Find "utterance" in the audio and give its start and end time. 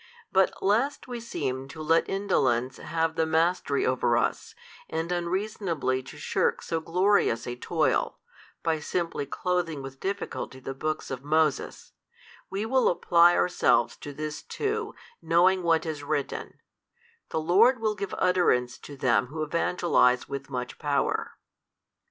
18.17-18.79